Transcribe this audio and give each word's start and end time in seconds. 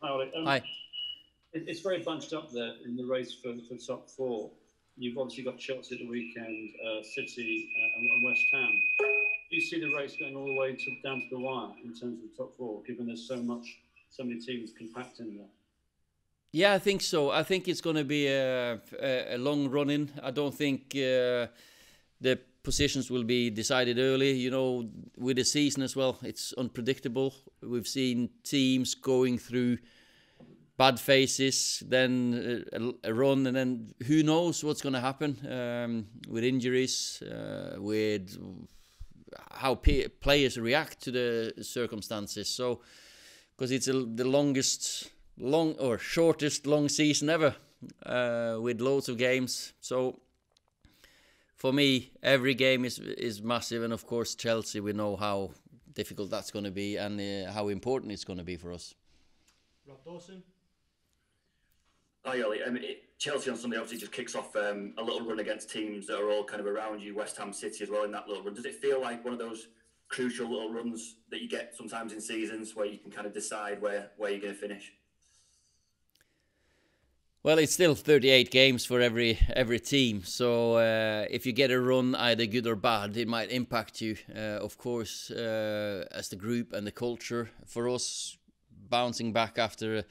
Hi. 0.00 0.30
Um, 0.36 0.44
Hi. 0.46 0.56
it- 1.52 1.68
It's 1.68 1.80
very 1.80 2.02
bunched 2.02 2.32
up 2.32 2.50
there 2.52 2.74
in 2.84 2.96
the 2.96 3.04
race 3.04 3.34
for, 3.34 3.54
for 3.68 3.74
the 3.74 3.80
top 3.84 4.08
four. 4.10 4.50
You've 4.96 5.18
obviously 5.18 5.44
got 5.44 5.58
Chelsea 5.58 5.94
at 5.94 6.00
the 6.00 6.08
weekend, 6.08 6.70
uh, 6.84 7.02
City, 7.02 7.68
uh, 7.76 7.98
and, 7.98 8.10
and 8.10 8.24
West 8.24 8.42
Ham. 8.52 8.72
Do 8.98 9.56
you 9.56 9.60
see 9.60 9.80
the 9.80 9.92
race 9.94 10.16
going 10.18 10.36
all 10.36 10.46
the 10.46 10.54
way 10.54 10.74
to, 10.74 10.96
down 11.02 11.20
to 11.20 11.28
the 11.30 11.38
wire 11.38 11.70
in 11.82 11.90
terms 11.94 12.18
of 12.22 12.30
the 12.30 12.36
top 12.36 12.56
four, 12.56 12.82
given 12.82 13.06
there's 13.06 13.26
so 13.26 13.36
much, 13.36 13.66
so 14.10 14.24
many 14.24 14.40
teams 14.40 14.72
compact 14.76 15.20
in 15.20 15.36
there? 15.36 15.46
Yeah, 16.52 16.74
I 16.74 16.78
think 16.78 17.02
so. 17.02 17.30
I 17.30 17.42
think 17.42 17.68
it's 17.68 17.80
going 17.80 17.96
to 17.96 18.04
be 18.04 18.26
a, 18.26 18.80
a, 19.00 19.34
a 19.34 19.38
long 19.38 19.68
run 19.68 19.90
in. 19.90 20.10
I 20.22 20.30
don't 20.30 20.54
think 20.54 20.82
uh, 20.94 21.46
the 22.20 22.38
positions 22.68 23.10
will 23.10 23.24
be 23.24 23.48
decided 23.48 23.98
early. 23.98 24.32
You 24.32 24.50
know, 24.50 24.90
with 25.16 25.36
the 25.36 25.44
season 25.44 25.82
as 25.82 25.96
well, 25.96 26.18
it's 26.22 26.52
unpredictable. 26.58 27.32
We've 27.62 27.88
seen 27.88 28.28
teams 28.44 28.94
going 28.94 29.38
through 29.38 29.78
bad 30.76 31.00
phases, 31.00 31.82
then 31.86 32.64
a, 32.72 33.10
a 33.10 33.14
run, 33.14 33.46
and 33.46 33.56
then 33.56 33.94
who 34.06 34.22
knows 34.22 34.62
what's 34.62 34.82
going 34.82 34.92
to 34.92 35.00
happen 35.00 35.30
um, 35.50 36.06
with 36.28 36.44
injuries, 36.44 37.22
uh, 37.22 37.76
with 37.78 38.36
how 39.50 39.74
players 40.20 40.58
react 40.58 41.00
to 41.04 41.10
the 41.10 41.54
circumstances. 41.62 42.48
So, 42.50 42.82
because 43.56 43.70
it's 43.72 43.88
a, 43.88 43.94
the 43.94 44.28
longest 44.28 45.10
long 45.38 45.74
or 45.78 45.98
shortest 45.98 46.66
long 46.66 46.90
season 46.90 47.30
ever 47.30 47.54
uh, 48.04 48.58
with 48.60 48.80
loads 48.80 49.08
of 49.08 49.16
games. 49.16 49.72
So 49.80 50.20
for 51.58 51.72
me, 51.72 52.12
every 52.22 52.54
game 52.54 52.84
is 52.84 52.98
is 52.98 53.42
massive, 53.42 53.82
and 53.82 53.92
of 53.92 54.06
course 54.06 54.34
Chelsea. 54.34 54.80
We 54.80 54.92
know 54.92 55.16
how 55.16 55.50
difficult 55.92 56.30
that's 56.30 56.50
going 56.52 56.64
to 56.64 56.70
be 56.70 56.96
and 56.96 57.20
uh, 57.20 57.52
how 57.52 57.68
important 57.68 58.12
it's 58.12 58.24
going 58.24 58.38
to 58.38 58.44
be 58.44 58.56
for 58.56 58.72
us. 58.72 58.94
Rob 59.86 60.04
Dawson. 60.04 60.42
Hi, 62.24 62.40
Ole. 62.42 62.62
Um, 62.66 62.76
it, 62.76 63.18
Chelsea 63.18 63.50
on 63.50 63.56
Sunday 63.56 63.76
obviously 63.76 63.98
just 63.98 64.12
kicks 64.12 64.36
off 64.36 64.54
um, 64.54 64.94
a 64.96 65.02
little 65.02 65.26
run 65.26 65.40
against 65.40 65.70
teams 65.70 66.06
that 66.06 66.20
are 66.20 66.30
all 66.30 66.44
kind 66.44 66.60
of 66.60 66.66
around 66.66 67.02
you, 67.02 67.16
West 67.16 67.36
Ham 67.38 67.52
City 67.52 67.82
as 67.82 67.90
well 67.90 68.04
in 68.04 68.12
that 68.12 68.28
little 68.28 68.44
run. 68.44 68.54
Does 68.54 68.64
it 68.64 68.76
feel 68.76 69.00
like 69.00 69.24
one 69.24 69.32
of 69.32 69.40
those 69.40 69.68
crucial 70.08 70.48
little 70.48 70.72
runs 70.72 71.16
that 71.30 71.42
you 71.42 71.48
get 71.48 71.74
sometimes 71.76 72.12
in 72.12 72.20
seasons 72.20 72.76
where 72.76 72.86
you 72.86 72.98
can 72.98 73.10
kind 73.10 73.26
of 73.26 73.32
decide 73.32 73.80
where, 73.82 74.10
where 74.18 74.30
you're 74.30 74.40
going 74.40 74.54
to 74.54 74.60
finish? 74.60 74.92
Well, 77.44 77.58
it's 77.58 77.72
still 77.72 77.94
38 77.94 78.50
games 78.50 78.84
for 78.84 79.00
every 79.00 79.38
every 79.54 79.78
team, 79.78 80.24
so 80.24 80.74
uh, 80.74 81.24
if 81.30 81.46
you 81.46 81.52
get 81.52 81.70
a 81.70 81.80
run, 81.80 82.16
either 82.16 82.46
good 82.46 82.66
or 82.66 82.74
bad, 82.74 83.16
it 83.16 83.28
might 83.28 83.52
impact 83.52 84.00
you. 84.00 84.16
Uh, 84.34 84.58
of 84.58 84.76
course, 84.76 85.30
uh, 85.30 86.04
as 86.10 86.28
the 86.30 86.36
group 86.36 86.72
and 86.72 86.84
the 86.84 86.90
culture. 86.90 87.48
For 87.64 87.88
us, 87.88 88.36
bouncing 88.90 89.32
back 89.32 89.56
after 89.56 89.98
a 89.98 90.04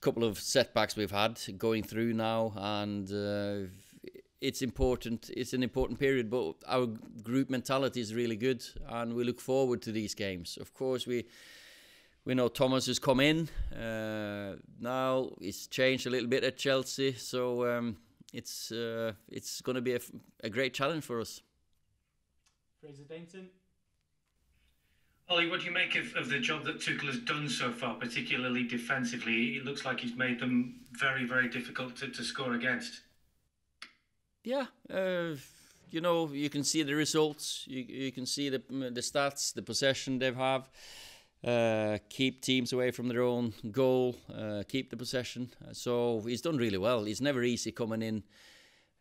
couple 0.00 0.24
of 0.24 0.40
setbacks 0.40 0.96
we've 0.96 1.12
had, 1.12 1.38
going 1.58 1.84
through 1.84 2.14
now, 2.14 2.54
and 2.56 3.08
uh, 3.12 3.70
it's 4.40 4.62
important. 4.62 5.30
It's 5.36 5.52
an 5.52 5.62
important 5.62 6.00
period, 6.00 6.28
but 6.28 6.56
our 6.66 6.88
group 7.22 7.50
mentality 7.50 8.00
is 8.00 8.16
really 8.16 8.36
good, 8.36 8.64
and 8.88 9.14
we 9.14 9.22
look 9.22 9.40
forward 9.40 9.80
to 9.82 9.92
these 9.92 10.16
games. 10.16 10.58
Of 10.60 10.74
course, 10.74 11.06
we 11.06 11.24
we 12.24 12.34
know 12.34 12.48
Thomas 12.48 12.86
has 12.86 12.98
come 12.98 13.20
in 13.20 13.48
uh, 13.76 14.56
now. 14.80 15.30
It's 15.40 15.66
changed 15.66 16.06
a 16.06 16.10
little 16.10 16.28
bit 16.28 16.44
at 16.44 16.56
Chelsea, 16.56 17.12
so 17.14 17.66
um, 17.66 17.96
it's 18.32 18.70
uh, 18.70 19.12
it's 19.28 19.60
going 19.60 19.76
to 19.76 19.82
be 19.82 19.94
a, 19.94 20.00
a, 20.44 20.48
great 20.48 20.72
challenge 20.74 21.04
for 21.04 21.20
us. 21.20 21.42
Fraser 22.80 23.02
Dainton. 23.04 23.46
Ole, 25.28 25.48
what 25.48 25.60
do 25.60 25.66
you 25.66 25.72
make 25.72 25.94
of, 25.96 26.14
of 26.16 26.28
the 26.28 26.38
job 26.38 26.64
that 26.64 26.78
Tuchel 26.78 27.06
has 27.06 27.18
done 27.18 27.48
so 27.48 27.70
far, 27.70 27.94
particularly 27.94 28.64
defensively? 28.64 29.56
It 29.56 29.64
looks 29.64 29.84
like 29.84 30.00
he's 30.00 30.16
made 30.16 30.40
them 30.40 30.80
very, 30.92 31.24
very 31.24 31.48
difficult 31.48 31.96
to, 31.96 32.08
to 32.08 32.24
score 32.24 32.54
against. 32.54 33.00
Yeah, 34.44 34.66
uh, 34.92 35.36
you 35.90 36.00
know, 36.00 36.28
you 36.32 36.50
can 36.50 36.64
see 36.64 36.82
the 36.82 36.94
results. 36.94 37.64
You, 37.66 37.82
you 37.82 38.12
can 38.12 38.26
see 38.26 38.48
the 38.48 38.62
the 38.68 39.00
stats, 39.00 39.54
the 39.54 39.62
possession 39.62 40.18
they 40.18 40.32
have. 40.32 40.68
Uh, 41.44 41.98
keep 42.08 42.40
teams 42.40 42.72
away 42.72 42.92
from 42.92 43.08
their 43.08 43.22
own 43.22 43.52
goal, 43.72 44.14
uh, 44.32 44.62
keep 44.68 44.90
the 44.90 44.96
possession. 44.96 45.50
So 45.72 46.20
he's 46.20 46.40
done 46.40 46.56
really 46.56 46.78
well. 46.78 47.04
It's 47.04 47.20
never 47.20 47.42
easy 47.42 47.72
coming 47.72 48.00
in 48.00 48.22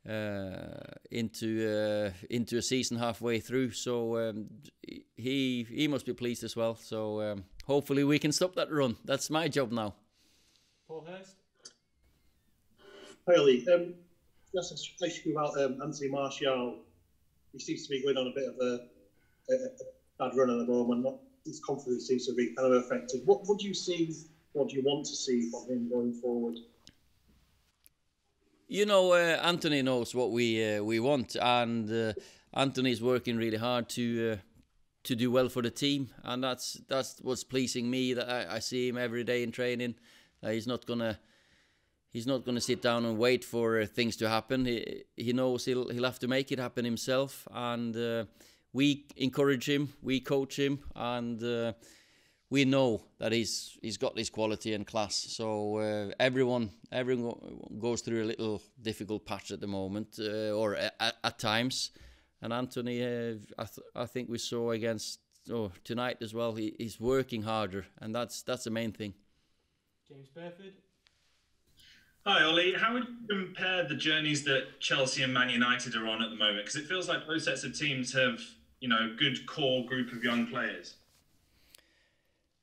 uh, 0.09 0.95
into 1.11 1.69
uh, 1.69 2.11
into 2.29 2.57
a 2.57 2.61
season 2.61 2.97
halfway 2.97 3.39
through. 3.39 3.71
So 3.71 4.17
um, 4.17 4.49
he 5.15 5.67
he 5.69 5.87
must 5.87 6.05
be 6.05 6.13
pleased 6.13 6.43
as 6.43 6.55
well. 6.55 6.75
So 6.75 7.21
um, 7.21 7.43
hopefully 7.65 8.03
we 8.03 8.17
can 8.17 8.31
stop 8.31 8.55
that 8.55 8.71
run. 8.71 8.97
That's 9.05 9.29
my 9.29 9.47
job 9.47 9.71
now. 9.71 9.93
Paul 10.87 11.05
Hurst. 11.07 11.35
Hi 13.27 13.35
Ole. 13.35 13.63
Um, 13.71 13.93
just 14.53 14.73
a 14.73 14.97
question 14.97 15.31
about 15.31 15.57
um, 15.61 15.79
Anthony 15.83 16.09
Martial. 16.09 16.79
He 17.53 17.59
seems 17.59 17.83
to 17.83 17.89
be 17.89 18.01
going 18.01 18.17
on 18.17 18.27
a 18.27 18.33
bit 18.33 18.49
of 18.49 18.55
a, 18.59 18.87
a, 19.49 19.53
a 19.53 20.29
bad 20.29 20.37
run 20.37 20.49
at 20.49 20.65
the 20.65 20.71
moment. 20.71 21.03
Not 21.03 21.19
his 21.45 21.59
confidence 21.59 22.07
seems 22.07 22.25
to 22.27 22.33
be 22.33 22.53
kind 22.55 22.73
of 22.73 22.83
affected. 22.83 23.21
What, 23.25 23.41
what 23.45 23.59
do 23.59 23.67
you 23.67 23.73
see? 23.73 24.13
What 24.53 24.69
do 24.69 24.75
you 24.75 24.83
want 24.83 25.05
to 25.05 25.15
see 25.15 25.49
from 25.49 25.67
him 25.69 25.89
going 25.89 26.13
forward? 26.13 26.57
You 28.67 28.85
know, 28.85 29.13
uh, 29.13 29.39
Anthony 29.43 29.81
knows 29.81 30.15
what 30.15 30.31
we 30.31 30.75
uh, 30.75 30.83
we 30.83 30.99
want, 30.99 31.35
and 31.41 31.91
uh, 31.91 32.13
Anthony's 32.53 33.01
working 33.01 33.37
really 33.37 33.57
hard 33.57 33.89
to 33.89 34.33
uh, 34.33 34.35
to 35.03 35.15
do 35.15 35.29
well 35.31 35.49
for 35.49 35.61
the 35.61 35.71
team, 35.71 36.09
and 36.23 36.43
that's 36.43 36.79
that's 36.87 37.19
what's 37.21 37.43
pleasing 37.43 37.89
me. 37.89 38.13
That 38.13 38.29
I, 38.29 38.55
I 38.55 38.59
see 38.59 38.87
him 38.87 38.97
every 38.97 39.23
day 39.23 39.43
in 39.43 39.51
training. 39.51 39.95
he's 40.41 40.67
not 40.67 40.85
gonna 40.85 41.19
he's 42.11 42.27
not 42.27 42.45
gonna 42.45 42.61
sit 42.61 42.81
down 42.81 43.05
and 43.05 43.17
wait 43.17 43.43
for 43.43 43.81
uh, 43.81 43.85
things 43.85 44.15
to 44.17 44.29
happen. 44.29 44.65
He 44.65 45.03
he 45.17 45.33
knows 45.33 45.65
he'll 45.65 45.89
he'll 45.89 46.05
have 46.05 46.19
to 46.19 46.27
make 46.27 46.51
it 46.51 46.59
happen 46.59 46.85
himself, 46.85 47.47
and 47.51 47.95
uh, 47.95 48.25
we 48.73 49.05
encourage 49.17 49.67
him, 49.67 49.93
we 50.01 50.19
coach 50.19 50.57
him, 50.57 50.79
and 50.95 51.43
uh, 51.43 51.73
we 52.49 52.65
know 52.65 53.01
that 53.19 53.31
he's 53.31 53.77
he's 53.81 53.97
got 53.97 54.15
this 54.15 54.29
quality 54.29 54.73
and 54.73 54.85
class. 54.85 55.15
So 55.15 55.77
uh, 55.77 56.11
everyone 56.19 56.69
everyone 56.91 57.33
goes 57.79 58.01
through 58.01 58.23
a 58.23 58.25
little 58.25 58.61
difficult 58.81 59.25
patch 59.25 59.51
at 59.51 59.61
the 59.61 59.67
moment, 59.67 60.19
uh, 60.19 60.51
or 60.51 60.75
at, 60.75 61.15
at, 61.23 61.39
times. 61.39 61.91
And 62.41 62.51
Anthony, 62.51 63.03
uh, 63.03 63.35
I, 63.57 63.65
th- 63.65 63.87
I 63.95 64.05
think 64.05 64.29
we 64.29 64.39
saw 64.39 64.71
against 64.71 65.19
oh, 65.51 65.71
tonight 65.83 66.17
as 66.21 66.33
well. 66.33 66.53
He, 66.53 66.75
he's 66.77 66.99
working 66.99 67.43
harder, 67.43 67.85
and 67.99 68.15
that's 68.15 68.41
that's 68.41 68.63
the 68.63 68.71
main 68.71 68.91
thing. 68.91 69.13
James 70.07 70.27
Burford. 70.27 70.73
Hi, 72.25 72.43
Ole. 72.43 72.77
How 72.77 72.93
would 72.93 73.07
you 73.07 73.27
compare 73.27 73.87
the 73.87 73.95
journeys 73.95 74.43
that 74.43 74.79
Chelsea 74.79 75.23
and 75.23 75.33
Man 75.33 75.49
United 75.49 75.95
are 75.95 76.07
on 76.07 76.21
at 76.21 76.29
the 76.29 76.35
moment? 76.35 76.65
Because 76.65 76.75
it 76.75 76.85
feels 76.85 77.09
like 77.09 77.25
both 77.25 77.41
sets 77.41 77.63
of 77.63 77.75
teams 77.75 78.13
have 78.13 78.39
you 78.81 78.89
know, 78.89 79.15
good 79.17 79.45
core 79.45 79.85
group 79.85 80.11
of 80.11 80.23
young 80.23 80.47
players? 80.47 80.95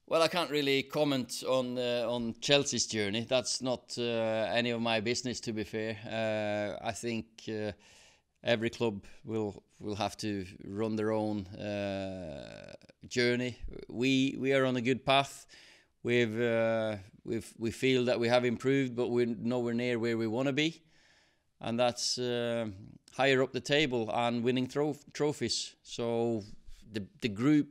Well, 0.07 0.23
I 0.23 0.29
can't 0.29 0.51
really 0.51 0.83
comment 0.83 1.45
on 1.47 1.79
uh, 1.79 2.07
on 2.09 2.35
Chelsea's 2.41 2.87
journey. 2.87 3.27
That's 3.29 3.61
not 3.63 3.95
uh, 3.99 4.49
any 4.51 4.71
of 4.71 4.81
my 4.81 5.01
business, 5.01 5.41
to 5.41 5.53
be 5.53 5.65
fair. 5.65 5.99
Uh, 6.07 6.87
I 6.87 6.93
think 6.93 7.27
uh, 7.49 7.73
every 8.43 8.71
club 8.71 9.05
will 9.25 9.63
will 9.79 9.97
have 9.97 10.17
to 10.17 10.47
run 10.65 10.97
their 10.97 11.13
own 11.13 11.47
uh, 11.49 12.73
journey. 13.07 13.59
We 13.89 14.37
we 14.39 14.55
are 14.55 14.65
on 14.65 14.77
a 14.77 14.81
good 14.81 15.05
path. 15.05 15.47
We've 16.03 16.41
uh, 16.41 16.97
we've 17.25 17.53
we 17.59 17.71
feel 17.71 18.07
that 18.07 18.19
we 18.19 18.29
have 18.29 18.47
improved, 18.47 18.97
but 18.97 19.11
we're 19.11 19.27
nowhere 19.27 19.75
near 19.75 19.99
where 19.99 20.17
we 20.17 20.27
want 20.27 20.47
to 20.47 20.55
be, 20.55 20.81
and 21.61 21.79
that's 21.79 22.19
higher 23.13 23.43
up 23.43 23.53
the 23.53 23.61
table 23.61 24.11
and 24.13 24.45
winning 24.45 24.69
tro- 24.69 24.97
trophies. 25.13 25.75
So 25.83 26.45
the 26.93 27.07
the 27.21 27.29
group, 27.29 27.69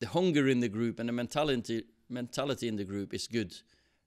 the 0.00 0.08
hunger 0.08 0.48
in 0.48 0.60
the 0.60 0.68
group, 0.68 0.98
and 1.00 1.08
the 1.08 1.12
mentality 1.12 1.84
mentality 2.08 2.68
in 2.68 2.76
the 2.76 2.84
group 2.84 3.14
is 3.14 3.26
good, 3.26 3.54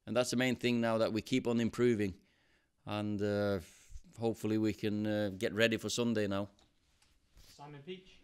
and 0.06 0.16
that's 0.16 0.32
the 0.32 0.38
main 0.38 0.56
thing 0.56 0.82
now 0.82 0.98
that 0.98 1.14
we 1.14 1.22
keep 1.22 1.48
on 1.48 1.60
improving, 1.60 2.14
and 2.86 3.22
uh, 3.22 3.60
hopefully 4.20 4.58
we 4.58 4.74
can 4.74 5.06
uh, 5.06 5.30
get 5.38 5.54
ready 5.54 5.78
for 5.78 5.90
Sunday 5.90 6.28
now. 6.28 6.48
Simon 7.58 7.82
Peach. 7.86 8.16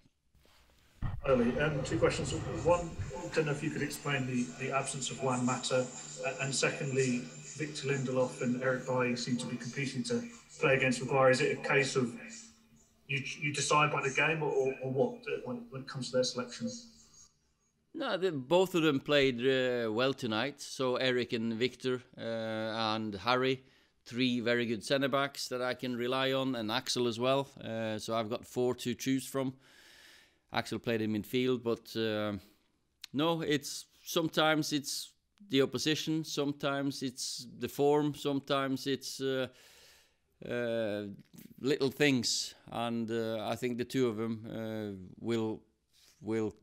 Early, 1.27 1.59
um, 1.59 1.83
two 1.83 1.97
questions. 1.97 2.31
One, 2.63 2.89
I 3.17 3.35
don't 3.35 3.45
know 3.45 3.51
if 3.51 3.63
you 3.63 3.69
could 3.69 3.81
explain 3.81 4.27
the, 4.27 4.45
the 4.59 4.71
absence 4.75 5.11
of 5.11 5.21
Juan 5.21 5.45
Mata, 5.45 5.85
and 6.41 6.53
secondly, 6.53 7.23
Victor 7.55 7.87
Lindelof 7.87 8.41
and 8.41 8.61
Eric 8.61 8.85
Bailly 8.85 9.15
seem 9.15 9.37
to 9.37 9.45
be 9.45 9.55
competing 9.55 10.03
to 10.03 10.21
play 10.59 10.75
against 10.75 11.01
Maguire. 11.01 11.31
Is 11.31 11.41
it 11.41 11.57
a 11.57 11.67
case 11.67 11.95
of 11.95 12.13
you 13.07 13.23
you 13.39 13.53
decide 13.53 13.91
by 13.91 14.01
the 14.01 14.09
game 14.09 14.43
or, 14.43 14.75
or 14.81 14.91
what 14.91 15.13
uh, 15.27 15.39
when, 15.45 15.65
when 15.69 15.81
it 15.81 15.87
comes 15.87 16.07
to 16.07 16.17
their 16.17 16.23
selection? 16.23 16.69
No, 17.93 18.17
the, 18.17 18.31
both 18.31 18.75
of 18.75 18.83
them 18.83 18.99
played 18.99 19.39
uh, 19.39 19.89
well 19.91 20.13
tonight. 20.13 20.59
So 20.59 20.97
Eric 20.97 21.31
and 21.31 21.53
Victor 21.53 22.01
uh, 22.17 22.21
and 22.95 23.15
Harry, 23.15 23.63
three 24.05 24.41
very 24.41 24.65
good 24.65 24.83
centre 24.83 25.07
backs 25.07 25.47
that 25.47 25.61
I 25.61 25.75
can 25.75 25.95
rely 25.95 26.33
on, 26.33 26.55
and 26.55 26.69
Axel 26.69 27.07
as 27.07 27.19
well. 27.19 27.47
Uh, 27.63 27.97
so 27.99 28.15
I've 28.15 28.29
got 28.29 28.45
four 28.45 28.75
to 28.75 28.93
choose 28.95 29.25
from. 29.25 29.53
Axel 30.51 30.79
played 30.79 31.01
in 31.01 31.13
midfield, 31.13 31.63
but 31.63 31.95
uh, 31.97 32.37
no, 33.13 33.41
it's 33.41 33.85
sometimes 34.03 34.73
it's 34.73 35.11
the 35.49 35.61
opposition. 35.61 36.23
Sometimes 36.23 37.03
it's 37.03 37.47
the 37.59 37.67
form. 37.67 38.13
Sometimes 38.15 38.87
it's 38.87 39.21
uh, 39.21 39.47
uh, 40.49 41.03
little 41.61 41.89
things, 41.89 42.55
and 42.71 43.09
uh, 43.09 43.47
I 43.47 43.55
think 43.55 43.77
the 43.77 43.85
two 43.85 44.07
of 44.07 44.17
them 44.17 44.45
uh, 44.49 45.15
will 45.19 45.61
will 46.21 46.53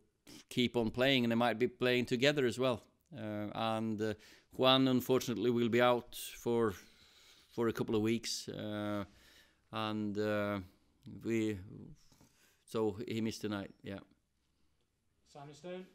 keep 0.48 0.76
on 0.76 0.90
playing, 0.90 1.24
and 1.24 1.32
they 1.32 1.36
might 1.36 1.58
be 1.58 1.68
playing 1.68 2.06
together 2.06 2.46
as 2.46 2.58
well. 2.58 2.82
Uh, 3.16 3.48
and 3.54 4.14
Juan, 4.52 4.88
unfortunately, 4.88 5.50
will 5.50 5.68
be 5.68 5.80
out 5.80 6.16
for 6.36 6.74
for 7.50 7.68
a 7.68 7.72
couple 7.72 7.96
of 7.96 8.02
weeks, 8.02 8.48
and 9.72 10.16
we 11.24 11.58
so 12.64 12.96
he 13.06 13.20
missed 13.20 13.40
tonight. 13.40 13.70
Yeah. 13.82 14.00
Simon 15.32 15.54
Stone. 15.54 15.86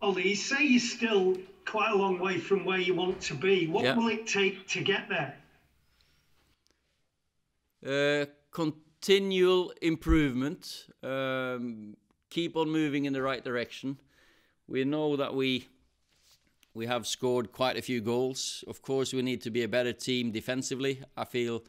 Ole, 0.00 0.20
you 0.20 0.36
say 0.36 0.64
you're 0.64 0.80
still 0.80 1.36
quite 1.66 1.90
a 1.92 1.96
long 1.96 2.18
way 2.18 2.38
from 2.38 2.64
where 2.64 2.78
you 2.78 2.94
want 2.94 3.20
to 3.22 3.34
be. 3.34 3.66
What 3.66 3.84
Yeah. 3.84 3.96
will 3.96 4.08
it 4.08 4.26
take 4.26 4.66
to 4.68 4.80
get 4.80 5.08
there? 5.08 5.36
Uh, 7.84 8.26
continual 8.50 9.72
improvement. 9.82 10.86
Um, 11.02 11.96
keep 12.30 12.56
on 12.56 12.70
moving 12.70 13.06
in 13.06 13.12
the 13.12 13.22
right 13.22 13.44
direction. 13.44 13.98
We 14.66 14.84
know 14.84 15.16
that 15.16 15.34
we 15.34 15.68
we 16.74 16.86
have 16.86 17.06
scored 17.08 17.50
quite 17.50 17.76
a 17.76 17.82
few 17.82 18.00
goals. 18.00 18.62
Of 18.68 18.82
course, 18.82 19.12
we 19.12 19.20
need 19.22 19.40
to 19.42 19.50
be 19.50 19.62
a 19.64 19.68
better 19.68 19.92
team 19.92 20.30
defensively. 20.30 21.02
I 21.16 21.24
feel 21.24 21.64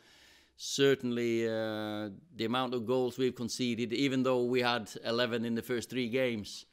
certainly 0.56 1.48
uh, 1.48 2.10
the 2.36 2.46
amount 2.46 2.76
of 2.76 2.86
goals 2.86 3.18
we've 3.18 3.34
conceded, 3.34 3.92
even 3.92 4.22
though 4.22 4.44
we 4.44 4.62
had 4.62 4.92
11 5.04 5.46
in 5.46 5.56
the 5.56 5.64
first 5.64 5.90
three 5.90 6.10
games, 6.10 6.66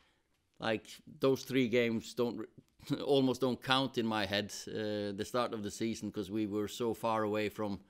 like 0.59 0.87
those 1.21 1.43
three 1.43 1.69
games 1.69 2.15
don't 2.15 2.47
almost 3.05 3.41
don't 3.41 3.63
count 3.63 3.99
in 3.99 4.07
my 4.07 4.27
head. 4.27 4.53
Uh, 4.69 5.13
the 5.17 5.25
start 5.25 5.53
of 5.53 5.63
the 5.63 5.71
season 5.71 6.09
because 6.09 6.31
we 6.31 6.47
were 6.47 6.69
so 6.69 6.95
far 6.95 7.23
away 7.23 7.49
from 7.49 7.81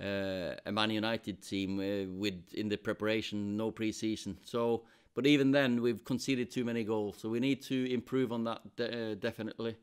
uh, 0.00 0.54
a 0.66 0.72
Man 0.72 0.90
United 0.90 1.42
team 1.42 1.78
uh, 1.78 2.10
with 2.18 2.54
in 2.54 2.68
the 2.68 2.76
preparation, 2.76 3.56
no 3.56 3.70
preseason. 3.70 4.36
So, 4.44 4.84
but 5.14 5.26
even 5.26 5.50
then, 5.50 5.82
we've 5.82 6.04
conceded 6.04 6.50
too 6.50 6.64
many 6.64 6.84
goals. 6.84 7.18
So 7.18 7.28
we 7.28 7.40
need 7.40 7.62
to 7.62 7.92
improve 7.92 8.32
on 8.32 8.44
that 8.44 8.76
de- 8.76 9.12
uh, 9.12 9.14
definitely, 9.14 9.76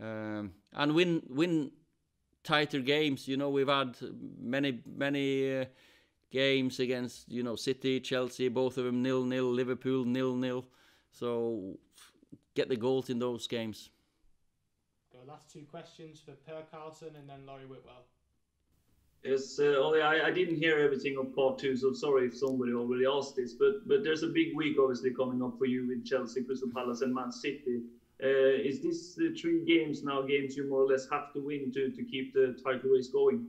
um, 0.00 0.52
and 0.72 0.94
win 0.94 1.22
win 1.28 1.70
tighter 2.42 2.80
games. 2.80 3.28
You 3.28 3.36
know, 3.36 3.50
we've 3.50 3.68
had 3.68 3.96
many 4.40 4.80
many 4.86 5.60
uh, 5.60 5.64
games 6.30 6.80
against 6.80 7.30
you 7.30 7.42
know 7.42 7.56
City, 7.56 8.00
Chelsea, 8.00 8.48
both 8.48 8.78
of 8.78 8.84
them 8.84 9.02
nil 9.02 9.24
nil, 9.24 9.50
Liverpool 9.52 10.04
nil 10.04 10.34
nil. 10.34 10.64
So 11.12 11.78
get 12.54 12.68
the 12.68 12.76
goals 12.76 13.10
in 13.10 13.18
those 13.18 13.46
games. 13.46 13.90
The 15.12 15.30
last 15.30 15.52
two 15.52 15.64
questions 15.70 16.20
for 16.20 16.32
Per 16.32 16.62
Carlson 16.70 17.10
and 17.16 17.28
then 17.28 17.46
Laurie 17.46 17.66
Whitwell. 17.66 18.06
Yes, 19.22 19.60
uh, 19.60 19.76
Ole, 19.76 20.02
I, 20.02 20.22
I 20.26 20.30
didn't 20.32 20.56
hear 20.56 20.78
everything 20.80 21.16
of 21.16 21.34
part 21.34 21.56
two, 21.56 21.76
so 21.76 21.92
sorry 21.92 22.26
if 22.26 22.36
somebody 22.36 22.72
already 22.72 23.06
asked 23.06 23.36
this. 23.36 23.52
But 23.52 23.86
but 23.86 24.02
there's 24.02 24.24
a 24.24 24.28
big 24.28 24.56
week 24.56 24.76
obviously 24.80 25.14
coming 25.14 25.42
up 25.42 25.56
for 25.58 25.66
you 25.66 25.86
with 25.86 26.04
Chelsea, 26.04 26.42
Crystal 26.42 26.70
Palace, 26.74 27.02
and 27.02 27.14
Man 27.14 27.30
City. 27.30 27.82
Uh, 28.22 28.26
is 28.26 28.80
this 28.80 29.18
uh, 29.18 29.30
three 29.40 29.64
games 29.64 30.02
now 30.02 30.22
games 30.22 30.56
you 30.56 30.68
more 30.68 30.82
or 30.82 30.86
less 30.86 31.08
have 31.10 31.32
to 31.34 31.40
win 31.40 31.70
to, 31.72 31.90
to 31.90 32.04
keep 32.04 32.32
the 32.32 32.58
title 32.64 32.90
race 32.90 33.08
going? 33.08 33.46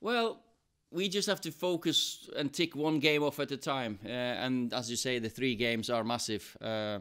Well, 0.00 0.42
we 0.92 1.08
just 1.08 1.28
have 1.28 1.40
to 1.42 1.52
focus 1.52 2.28
and 2.36 2.52
tick 2.52 2.74
one 2.74 2.98
game 2.98 3.22
off 3.22 3.38
at 3.38 3.50
a 3.52 3.56
time. 3.56 3.98
Uh, 4.04 4.08
and 4.08 4.72
as 4.72 4.90
you 4.90 4.96
say, 4.96 5.18
the 5.18 5.28
three 5.28 5.54
games 5.54 5.88
are 5.88 6.02
massive. 6.02 6.56
Uh, 6.60 6.98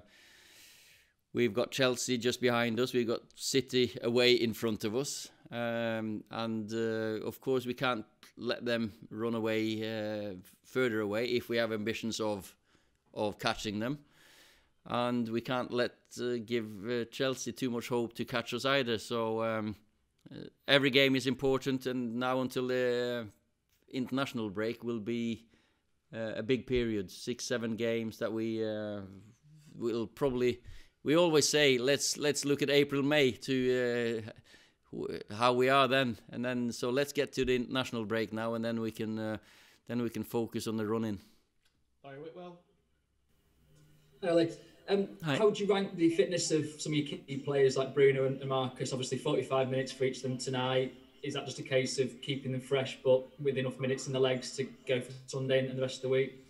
we've 1.33 1.53
got 1.53 1.71
Chelsea 1.71 2.17
just 2.17 2.39
behind 2.39 2.79
us. 2.79 2.93
We've 2.93 3.07
got 3.07 3.21
City 3.35 3.97
away 4.03 4.33
in 4.33 4.53
front 4.53 4.83
of 4.83 4.95
us. 4.95 5.29
Um, 5.51 6.23
and 6.29 6.71
uh, 6.71 7.25
of 7.25 7.41
course, 7.41 7.65
we 7.65 7.73
can't 7.73 8.05
let 8.37 8.63
them 8.63 8.93
run 9.09 9.33
away 9.33 9.81
uh, 9.81 10.35
further 10.63 11.01
away 11.01 11.25
if 11.25 11.49
we 11.49 11.57
have 11.57 11.73
ambitions 11.73 12.19
of 12.19 12.55
of 13.13 13.39
catching 13.39 13.79
them. 13.79 13.99
And 14.85 15.27
we 15.29 15.41
can't 15.41 15.71
let 15.71 15.95
uh, 16.21 16.35
give 16.45 16.67
uh, 16.87 17.05
Chelsea 17.05 17.51
too 17.51 17.71
much 17.71 17.89
hope 17.89 18.13
to 18.15 18.25
catch 18.25 18.53
us 18.53 18.65
either. 18.65 18.99
So 18.99 19.43
um, 19.43 19.75
every 20.67 20.91
game 20.91 21.15
is 21.15 21.25
important, 21.25 21.87
and 21.87 22.15
now 22.15 22.41
until 22.41 22.67
the 22.67 23.27
international 23.91 24.49
break 24.49 24.83
will 24.83 24.99
be 24.99 25.45
uh, 26.13 26.33
a 26.35 26.43
big 26.43 26.65
period 26.65 27.11
six 27.11 27.45
seven 27.45 27.75
games 27.75 28.17
that 28.17 28.31
we 28.31 28.65
uh, 28.65 29.01
will 29.75 30.07
probably 30.07 30.59
we 31.03 31.15
always 31.15 31.47
say 31.47 31.77
let's 31.77 32.17
let's 32.17 32.45
look 32.45 32.61
at 32.61 32.69
april 32.69 33.03
may 33.03 33.31
to 33.31 34.23
uh, 34.25 34.31
wh- 34.97 35.33
how 35.35 35.53
we 35.53 35.69
are 35.69 35.87
then 35.87 36.17
and 36.31 36.43
then 36.43 36.71
so 36.71 36.89
let's 36.89 37.13
get 37.13 37.31
to 37.33 37.45
the 37.45 37.55
international 37.55 38.05
break 38.05 38.33
now 38.33 38.55
and 38.55 38.65
then 38.65 38.81
we 38.81 38.91
can 38.91 39.19
uh, 39.19 39.37
then 39.87 40.01
we 40.01 40.09
can 40.09 40.23
focus 40.23 40.67
on 40.67 40.77
the 40.77 40.85
running 40.85 41.19
Laurie 42.03 42.21
Whitwell. 42.21 42.59
Alex, 44.23 44.55
um, 44.87 45.07
Hi. 45.23 45.35
how 45.37 45.45
would 45.45 45.59
you 45.59 45.67
rank 45.67 45.95
the 45.95 46.09
fitness 46.09 46.49
of 46.51 46.65
some 46.79 46.93
of 46.93 46.97
your 46.97 47.07
key 47.19 47.37
players 47.37 47.77
like 47.77 47.93
Bruno 47.93 48.25
and, 48.25 48.39
and 48.39 48.49
Marcus? 48.49 48.91
Obviously, 48.91 49.17
45 49.17 49.69
minutes 49.69 49.91
for 49.91 50.05
each 50.05 50.17
of 50.17 50.23
them 50.23 50.37
tonight. 50.37 50.93
Is 51.23 51.33
that 51.33 51.45
just 51.45 51.59
a 51.59 51.63
case 51.63 51.99
of 51.99 52.21
keeping 52.21 52.51
them 52.51 52.61
fresh, 52.61 52.99
but 53.03 53.23
with 53.39 53.57
enough 53.57 53.79
minutes 53.79 54.07
in 54.07 54.13
the 54.13 54.19
legs 54.19 54.55
to 54.57 54.63
go 54.87 55.01
for 55.01 55.11
Sunday 55.27 55.59
and 55.59 55.77
the 55.77 55.81
rest 55.81 55.97
of 55.97 56.01
the 56.03 56.09
week? 56.09 56.45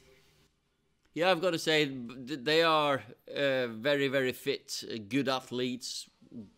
Yeah, 1.13 1.31
I've 1.31 1.42
got 1.42 1.51
to 1.51 1.60
say 1.60 1.86
they 1.86 2.62
are 2.62 3.01
uh, 3.36 3.68
very, 3.68 4.07
very 4.07 4.31
fit, 4.31 4.83
uh, 4.92 4.98
good 5.07 5.27
athletes, 5.27 6.07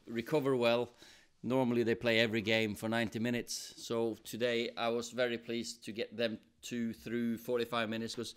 recover 0.05 0.55
well. 0.55 0.91
Normally 1.43 1.83
they 1.83 1.95
play 1.95 2.19
every 2.19 2.41
game 2.41 2.75
for 2.75 2.89
90 2.89 3.19
minutes. 3.19 3.73
So 3.77 4.17
today 4.23 4.69
I 4.77 4.89
was 4.89 5.09
very 5.09 5.37
pleased 5.37 5.83
to 5.85 5.91
get 5.91 6.15
them 6.15 6.37
two 6.61 6.93
through 6.93 7.37
45 7.37 7.89
minutes 7.89 8.15
because 8.15 8.35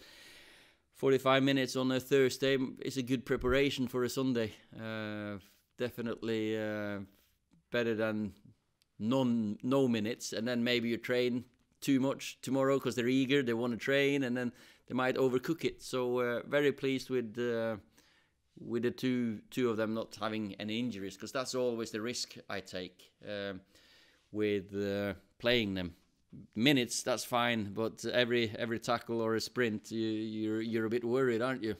45 0.94 1.42
minutes 1.42 1.76
on 1.76 1.90
a 1.90 2.00
Thursday 2.00 2.56
is 2.80 2.96
a 2.96 3.02
good 3.02 3.26
preparation 3.26 3.88
for 3.88 4.04
a 4.04 4.08
Sunday. 4.08 4.52
Uh, 4.74 5.38
definitely 5.76 6.56
uh, 6.56 7.00
better 7.70 7.94
than 7.94 8.32
none, 8.98 9.58
no 9.62 9.88
minutes. 9.88 10.32
And 10.32 10.46
then 10.46 10.64
maybe 10.64 10.88
you 10.88 10.96
train 10.96 11.44
too 11.80 12.00
much 12.00 12.38
tomorrow 12.40 12.78
because 12.78 12.94
they're 12.94 13.08
eager, 13.08 13.42
they 13.42 13.54
want 13.54 13.72
to 13.72 13.78
train, 13.78 14.24
and 14.24 14.36
then 14.36 14.52
they 14.88 14.94
might 14.94 15.16
overcook 15.16 15.64
it. 15.64 15.82
So 15.82 16.18
uh, 16.20 16.40
very 16.46 16.72
pleased 16.72 17.10
with 17.10 17.38
uh, 17.38 17.76
with 18.58 18.82
the 18.82 18.90
two 18.90 19.40
two 19.50 19.70
of 19.70 19.76
them 19.76 19.94
not 19.94 20.16
having 20.20 20.54
any 20.58 20.78
injuries 20.78 21.14
because 21.14 21.32
that's 21.32 21.54
always 21.54 21.90
the 21.90 22.00
risk 22.00 22.34
I 22.48 22.60
take 22.60 23.12
um, 23.28 23.60
with 24.32 24.74
uh, 24.74 25.14
playing 25.38 25.74
them. 25.74 25.94
Minutes 26.56 27.02
that's 27.02 27.24
fine, 27.24 27.72
but 27.74 28.04
every 28.12 28.50
every 28.58 28.80
tackle 28.80 29.20
or 29.20 29.36
a 29.36 29.40
sprint, 29.40 29.92
you, 29.92 30.08
you're 30.08 30.60
you're 30.60 30.86
a 30.86 30.90
bit 30.90 31.04
worried, 31.04 31.42
aren't 31.42 31.62
you? 31.62 31.76